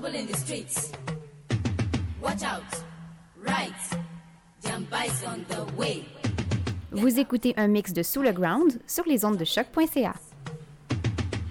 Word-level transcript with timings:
Get 0.00 0.08
out, 0.08 0.12
fight, 0.12 0.12
trouble 0.12 0.18
in 0.18 0.26
the 0.26 0.36
streets. 0.36 0.92
Watch 2.22 2.42
out, 2.42 2.84
right, 3.36 3.72
Jamba 4.62 5.06
is 5.06 5.24
on 5.24 5.44
the 5.48 5.64
way. 5.76 6.04
Vous 6.92 7.18
écoutez 7.18 7.54
un 7.56 7.68
mix 7.68 7.92
de 7.92 8.02
Sous 8.02 8.22
le 8.22 8.32
Ground 8.32 8.80
sur 8.86 9.04
les 9.06 9.24
ondes 9.24 9.36
de 9.36 9.44
choc.ca. 9.44 10.14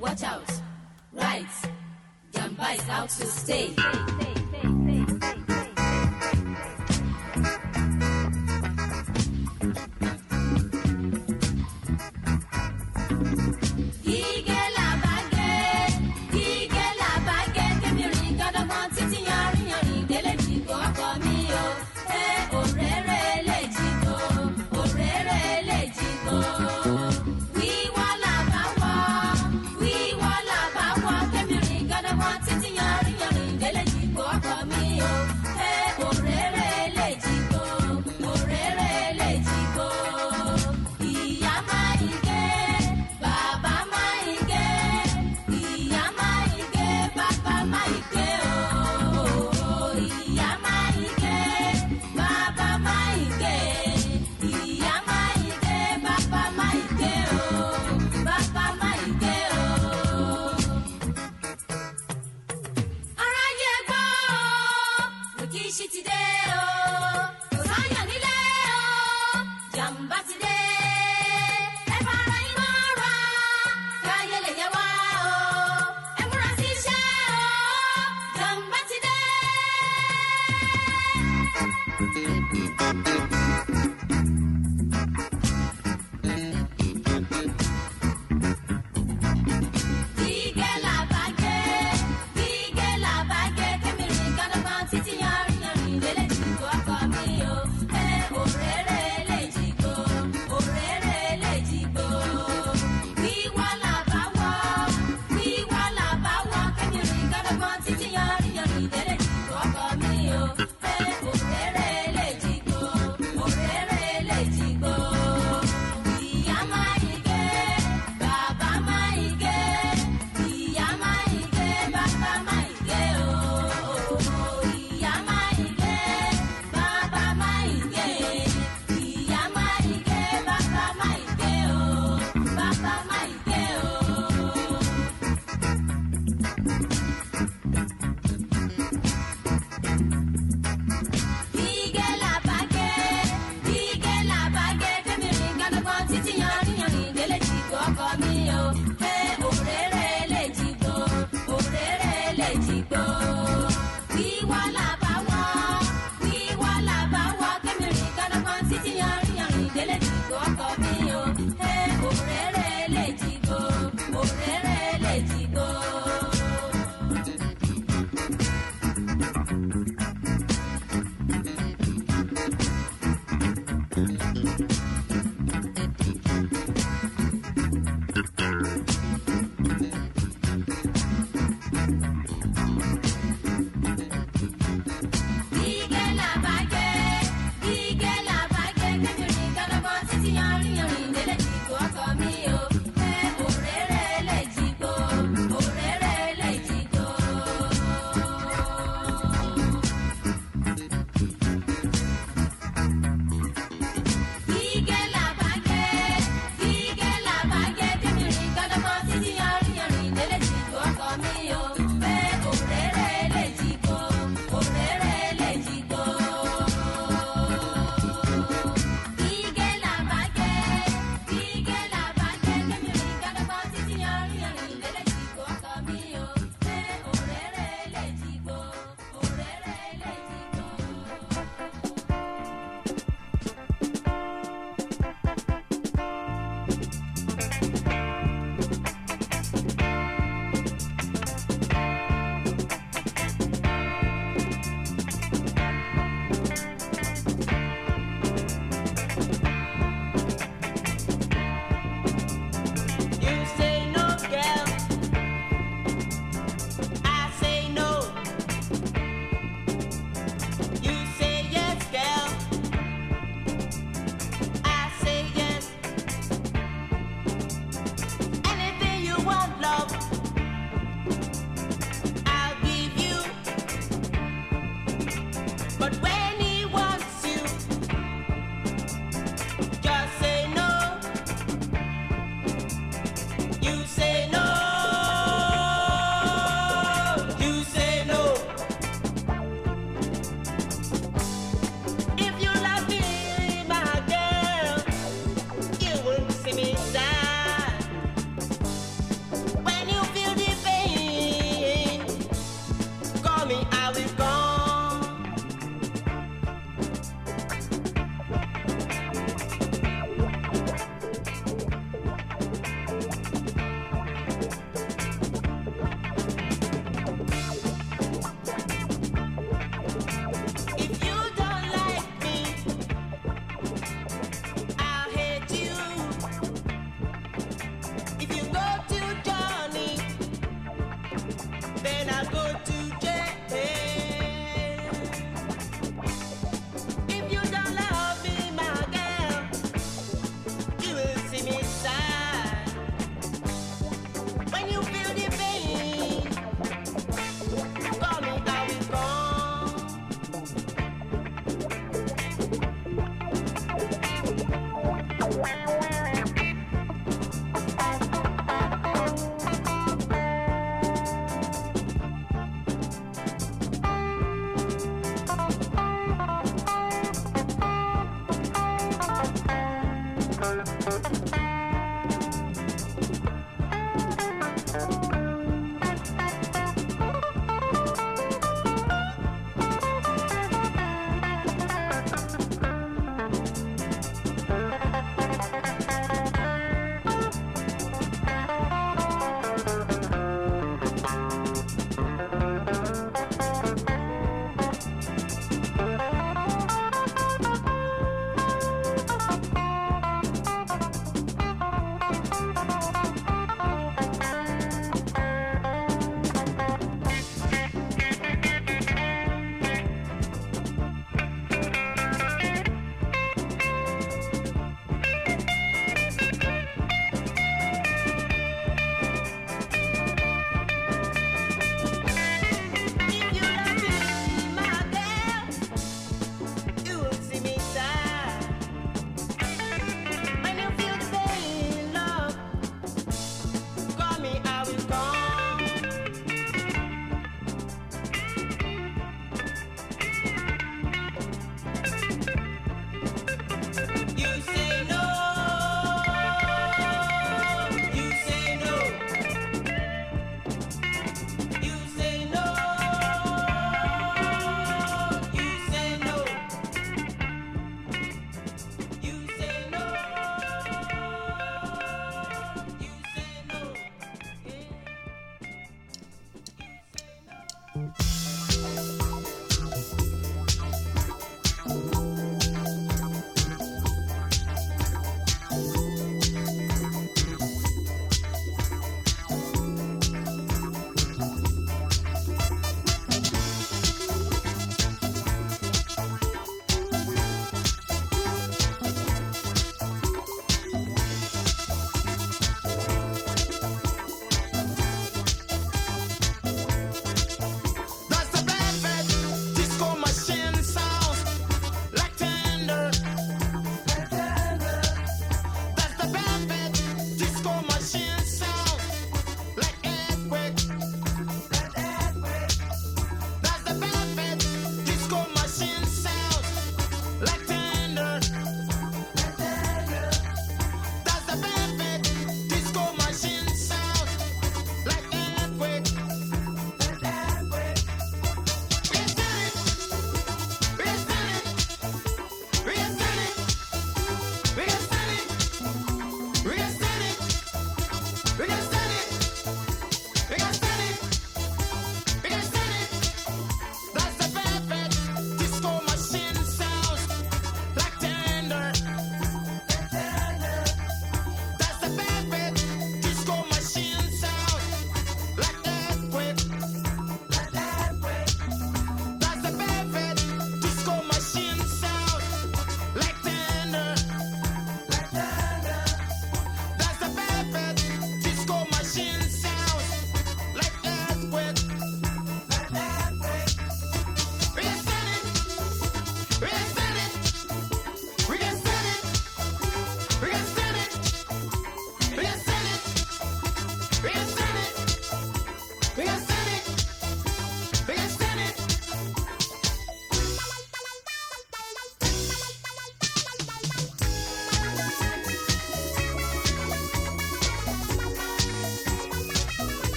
Watch 0.00 0.22
out, 0.22 0.50
right, 1.12 1.46
Jamba 2.32 2.74
is 2.74 2.88
out 2.90 3.08
to 3.08 3.26
stay. 3.26 3.74
Ige 3.76 4.41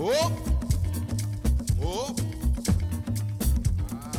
Oh. 0.00 0.32
Oh. 1.82 2.14
Ah. 3.92 4.12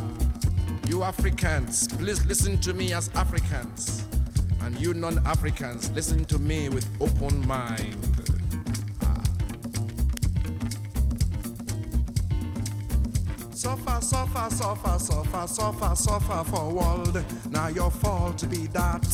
You 0.87 1.03
Africans, 1.03 1.87
please 1.87 2.25
listen 2.25 2.57
to 2.59 2.73
me 2.73 2.91
as 2.93 3.09
Africans. 3.15 4.05
And 4.61 4.77
you 4.79 4.93
non 4.93 5.25
Africans, 5.25 5.89
listen 5.91 6.25
to 6.25 6.37
me 6.37 6.67
with 6.67 6.85
open 6.99 7.47
mind. 7.47 7.95
Ah. 9.01 9.23
Suffer, 13.53 14.01
suffer, 14.01 14.47
suffer, 14.49 14.99
suffer, 14.99 15.47
suffer, 15.47 15.95
suffer 15.95 16.43
for 16.43 16.73
world. 16.73 17.23
Now 17.51 17.67
your 17.69 17.89
fault 17.91 18.49
be 18.49 18.67
that. 18.67 19.07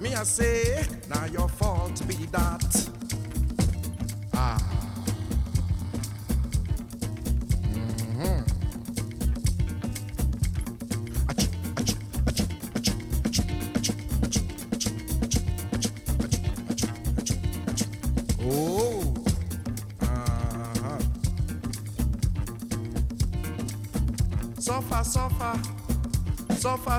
Me 0.00 0.14
I 0.14 0.22
say, 0.24 0.86
now 1.10 1.26
your 1.26 1.48
fault 1.48 2.02
be 2.08 2.14
that. 2.26 2.83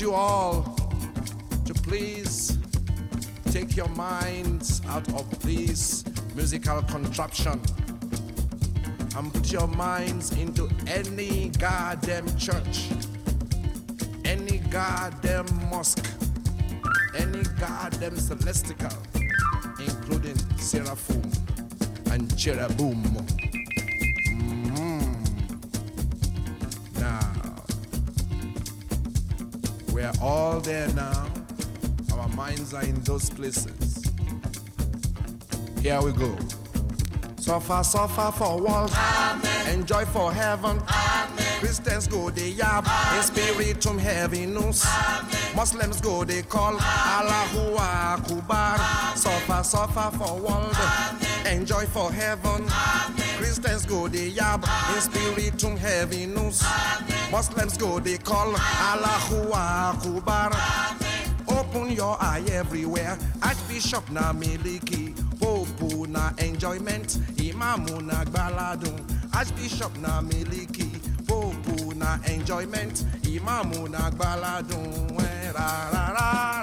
You 0.00 0.14
all 0.14 0.62
to 1.66 1.74
please 1.74 2.58
take 3.50 3.76
your 3.76 3.88
minds 3.88 4.80
out 4.86 5.06
of 5.14 5.42
this 5.42 6.04
musical 6.34 6.80
contraption 6.82 7.60
and 9.16 9.34
put 9.34 9.52
your 9.52 9.66
minds 9.66 10.32
into 10.38 10.70
any 10.86 11.50
goddamn 11.58 12.26
church, 12.38 12.88
any 14.24 14.58
goddamn 14.70 15.46
mosque, 15.68 16.08
any 17.16 17.42
goddamn 17.58 18.16
celestial, 18.16 18.96
including 19.80 20.38
seraphim 20.56 21.30
and 22.12 22.38
cherubim. 22.38 23.49
We're 30.00 30.12
all 30.22 30.60
there 30.60 30.88
now. 30.94 31.26
Our 32.12 32.28
minds 32.28 32.72
are 32.72 32.82
in 32.82 33.00
those 33.02 33.28
places. 33.28 34.02
Here 35.82 36.00
we 36.00 36.12
go. 36.12 36.36
Suffer, 37.36 37.82
suffer 37.84 38.32
for 38.32 38.60
world. 38.60 38.92
Enjoy 39.68 40.04
for 40.06 40.32
heaven. 40.32 40.80
Christians 41.60 42.06
go 42.06 42.30
they 42.30 42.52
yab. 42.52 42.84
In 43.16 43.22
spirit 43.22 43.82
from 43.82 43.98
heaviness. 43.98 44.86
Muslims 45.54 46.00
go 46.00 46.24
they 46.24 46.42
call 46.42 46.78
Allahu 46.80 47.76
Akbar. 47.76 48.78
Suffer, 49.16 49.62
suffer 49.62 50.16
for 50.16 50.36
world. 50.38 51.19
Enjoy 51.46 51.84
for 51.86 52.12
heaven. 52.12 52.66
Christians 53.38 53.86
go 53.86 54.08
they 54.08 54.30
yab. 54.30 54.64
In 54.94 55.00
spirit 55.00 55.60
from 55.60 55.76
heaviness. 55.76 56.64
Muslims 57.30 57.76
go 57.76 57.98
they 58.00 58.18
call 58.18 58.54
Allahu 58.56 59.52
Akbar. 59.52 60.50
Open 61.48 61.90
your 61.92 62.16
eye 62.20 62.42
everywhere. 62.52 63.18
Archbishop 63.42 64.08
na 64.10 64.32
miliki, 64.32 65.14
Pope 65.40 66.08
na 66.08 66.30
enjoyment, 66.38 67.18
Imamu 67.36 68.02
na 68.02 68.24
gbaladun. 68.24 69.00
Archbishop 69.34 69.96
na 69.98 70.20
miliki, 70.22 70.88
Pope 71.26 71.94
na 71.96 72.18
enjoyment, 72.26 73.04
Imamu 73.22 73.88
na 73.90 74.10
gbaladun. 74.10 75.18
Ra, 75.54 75.90
ra, 75.92 76.12
ra, 76.12 76.59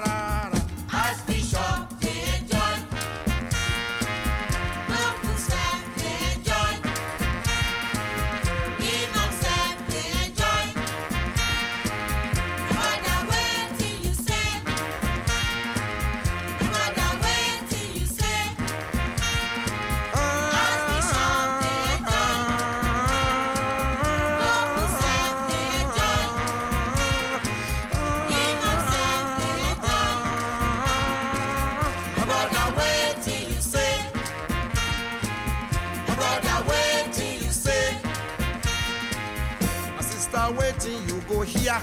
go 41.38 41.44
here. 41.44 41.80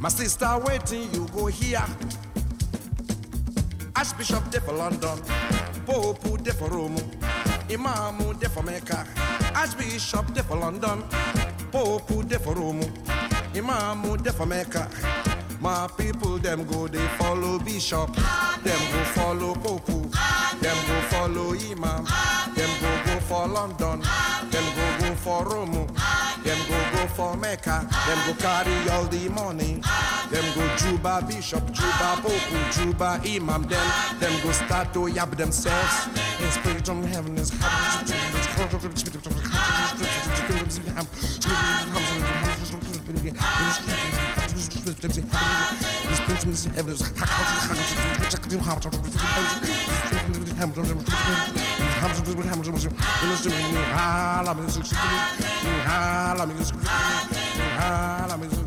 My 0.00 0.08
sister, 0.08 0.58
waiting, 0.66 1.08
you 1.12 1.26
go 1.28 1.46
here. 1.46 1.84
Archbishop 3.94 4.50
de 4.50 4.60
for 4.60 4.72
London, 4.72 5.18
Pope 5.86 6.42
de 6.42 6.52
for 6.52 6.68
Rome, 6.68 6.98
Imam 7.70 8.18
de 8.40 8.48
for 8.48 8.62
Mecca. 8.64 9.06
Archbishop 9.54 10.34
de 10.34 10.42
for 10.42 10.56
London, 10.56 11.04
Pope 11.70 12.26
de 12.28 12.38
for 12.40 12.54
Rome, 12.54 12.92
Imam 13.54 14.16
de 14.22 14.32
for 14.32 14.46
Mecca. 14.46 14.88
My 15.60 15.88
people, 15.96 16.38
them 16.38 16.64
go, 16.66 16.88
they 16.88 17.06
follow 17.18 17.58
Bishop, 17.60 18.12
them 18.64 18.80
go 18.92 19.04
follow 19.14 19.54
Pope, 19.54 19.86
them 20.60 20.78
go 20.88 21.00
follow 21.08 21.54
Imam, 21.54 22.04
them 22.04 22.23
Mecca. 27.54 27.86
Them 28.06 28.18
go 28.26 28.34
carry 28.42 28.90
all 28.90 29.04
the 29.04 29.28
money. 29.28 29.80
Them 30.30 30.44
go 30.56 30.76
Juba 30.76 31.24
Bishop, 31.28 31.64
Juba 31.70 32.18
Pope, 32.20 32.72
Juba 32.72 33.20
Imam. 33.24 33.62
Them, 33.62 34.18
them 34.18 34.32
go 34.42 34.50
start 34.50 34.92
to 34.94 35.06
yab 35.06 35.36
themselves. 35.36 36.08
In 36.42 36.50
spirit 36.50 36.84
from 36.84 37.04
heaven 37.04 37.38
is 37.38 37.52
Hallelujah. 55.84 57.43
à 57.84 58.26
la. 58.28 58.63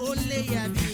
only 0.00 0.42
ya. 0.52 0.85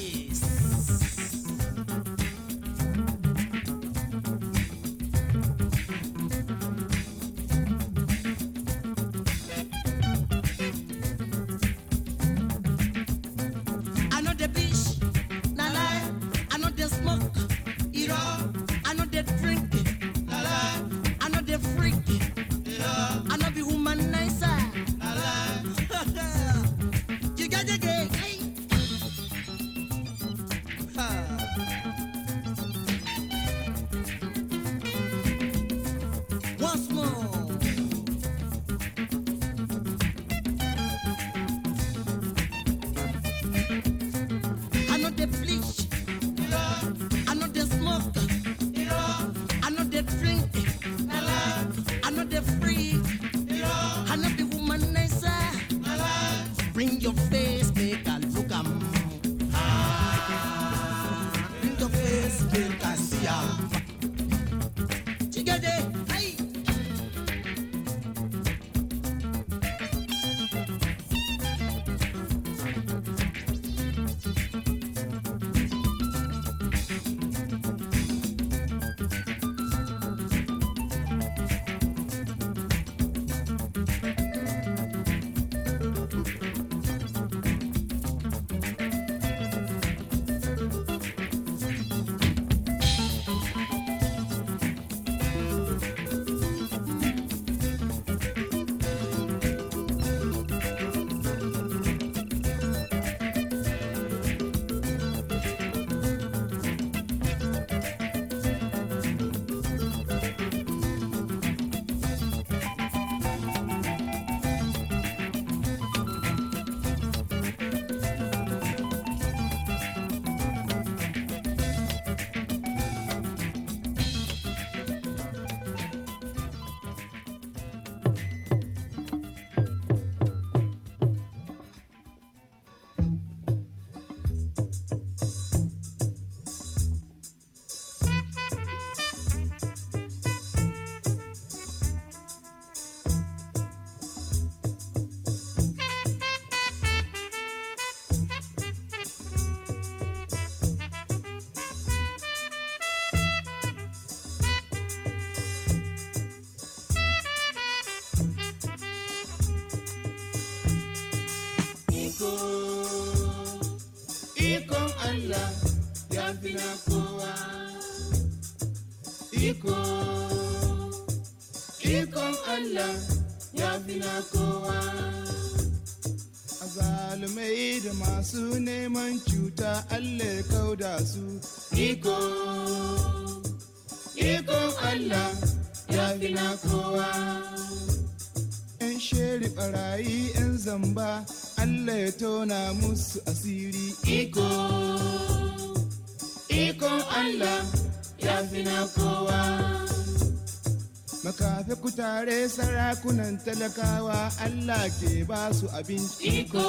dakunan 202.93 203.41
talakawa 203.41 204.29
Allah 204.45 204.85
ke 205.01 205.25
ba 205.25 205.49
su 205.49 205.65
abinci. 205.73 206.45
Iko, 206.45 206.69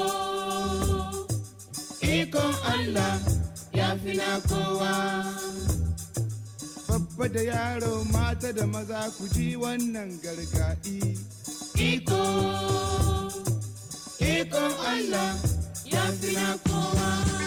iko 1.99 2.45
Allah 2.63 3.19
ya 3.75 3.91
fi 3.99 4.15
na 4.15 4.39
kowa. 4.47 4.95
Babba 6.87 7.27
da 7.27 7.41
yaro 7.43 8.07
mata 8.07 8.55
da 8.55 8.63
maza 8.63 9.11
ku 9.19 9.27
ji 9.35 9.59
wannan 9.59 10.15
gargaɗi. 10.23 11.11
Iko, 11.75 12.23
iko 14.23 14.63
Allah 14.87 15.35
ya 15.83 16.03
fi 16.23 16.29
na 16.39 16.55
kowa. 16.63 17.42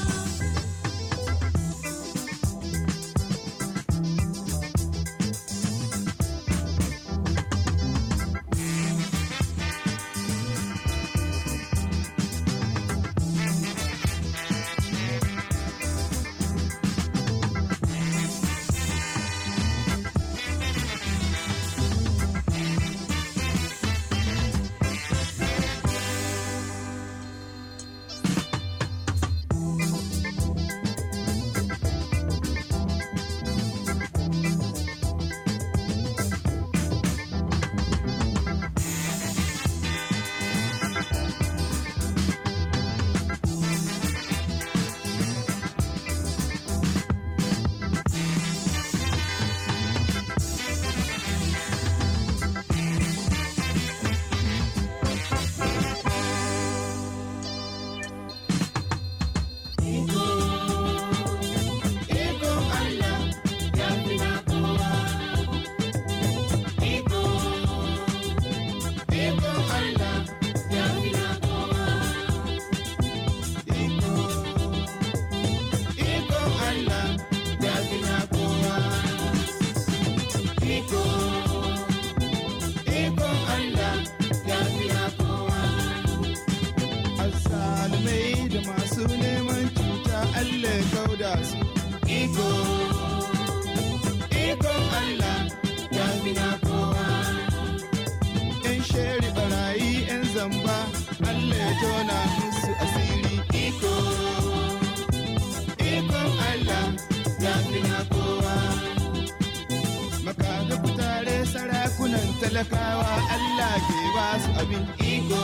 Talakawa 112.46 113.10
Allah 113.34 113.74
ke 113.86 113.98
ba 114.14 114.26
su 114.42 114.50
abin 114.62 114.84
iko. 115.02 115.42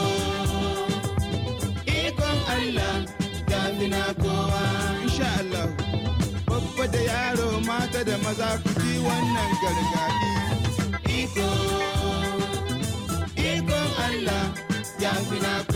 Ikon 1.83 2.37
Allah 2.55 2.95
ya 3.51 3.61
fi 3.77 3.85
na 3.91 4.03
kowa 4.23 4.63
insha 5.03 5.27
Allah. 5.43 5.67
Babba 6.47 6.85
da 6.93 7.01
yaro 7.11 7.49
mata 7.67 8.01
da 8.07 8.15
maza 8.23 8.49
ku 8.63 8.69
ji 8.79 8.93
wannan 9.05 9.51
gargaɗi 9.61 10.31
iko 11.19 11.49
ikon 13.51 13.87
Allah 14.07 14.43
ya 15.03 15.13
na 15.43 15.53
kowa 15.67 15.72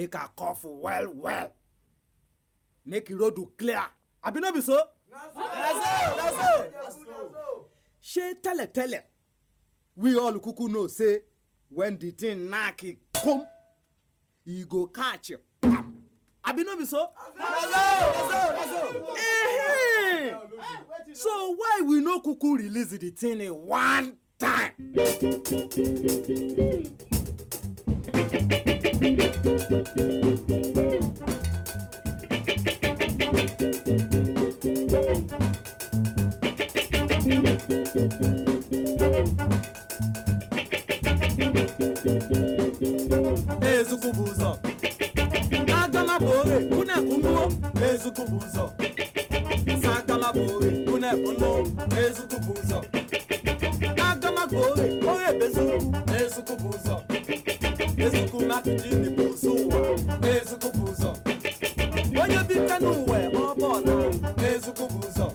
make 0.00 0.14
her 0.14 0.28
cough 0.34 0.64
well 0.64 1.08
well 1.14 1.52
make 2.86 3.06
the 3.08 3.14
road 3.14 3.36
clear 3.58 3.82
abi 4.24 4.40
no 4.40 4.50
be 4.52 4.62
so. 4.62 4.78
ṣé 8.02 8.34
tẹ́lẹ̀tẹ́lẹ̀ 8.42 9.02
we 9.96 10.16
all 10.18 10.38
kuku 10.40 10.68
know 10.68 10.86
say 10.86 11.20
when 11.68 11.98
the 11.98 12.10
thing 12.12 12.48
knack 12.50 12.82
e 12.84 12.96
come 13.12 13.46
e 14.46 14.64
go 14.64 14.86
catch 14.86 15.32
pam 15.60 16.02
abi 16.44 16.64
no 16.64 16.76
be 16.76 16.86
so. 16.86 17.10
So 21.12 21.54
why 21.58 21.82
we 21.84 22.00
no 22.00 22.20
kuku 22.22 22.56
release 22.56 22.96
the 22.96 23.10
thing 23.10 23.40
in 23.42 23.52
one 23.52 24.16
time. 24.38 24.72
ezukubuzo 43.74 44.58
sagalabore 45.68 46.56
kunekunduo 46.70 47.44
ezukubuzo 47.90 48.64
sagalabore 49.82 50.68
ezukubuzo 56.22 56.94
n'ezukwu 60.22 60.68
ụzọ 60.90 61.10
onye 62.22 62.40
bite 62.48 62.76
n'ụwa 62.82 63.18
ọ 63.42 63.44
bọọlụ 63.60 63.96
n'ezukwu 64.40 64.84
bụ 64.92 64.98
ụzọ 65.08 65.26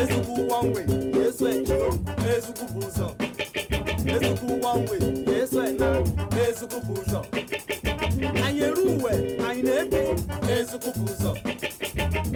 ezukwu 0.00 0.34
gbanwe 0.46 0.80
na-eso 1.12 1.46
enyo 1.54 1.78
n'ezukwu 2.22 2.64
ụzọ 2.86 3.06
ezukwu 4.14 4.52
gbanwe 4.60 4.96
na-eso 5.26 5.60
enyo 5.68 5.90
n'ezukwu 6.34 6.92
ụzọ 7.00 7.20
anyị 8.44 8.60
eru 8.66 8.82
uwe 8.94 9.12
anyị 9.48 9.62
na-ebi. 9.66 10.00
N'ezukwu 10.46 10.90
ụzọ 11.10 11.30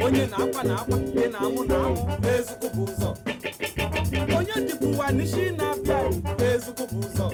onye 0.05 0.25
na-akwa 0.33 0.63
na 0.69 0.75
akwa 0.81 0.97
ndị 0.99 1.25
na-amụ. 1.33 1.61
Na 1.71 1.77
amụ 1.87 2.03
n'ezukwu 2.23 2.83
ụzọ 2.91 3.11
onye 4.39 4.55
dịbụ 4.67 4.87
ụwa 4.95 5.07
n'isi 5.17 5.45
na-abịa. 5.59 5.99
N'ezukwu 6.39 6.85
ụzọ 7.05 7.27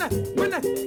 kwene 0.00 0.08
kwene 0.36 0.79